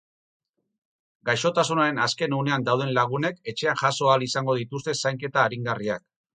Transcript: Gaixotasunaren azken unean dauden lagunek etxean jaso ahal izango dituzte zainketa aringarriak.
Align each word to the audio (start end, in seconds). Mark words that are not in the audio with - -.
Gaixotasunaren 1.29 1.99
azken 2.07 2.33
unean 2.39 2.65
dauden 2.71 2.95
lagunek 3.01 3.39
etxean 3.53 3.81
jaso 3.85 4.11
ahal 4.11 4.29
izango 4.31 4.59
dituzte 4.65 4.99
zainketa 5.07 5.47
aringarriak. 5.49 6.09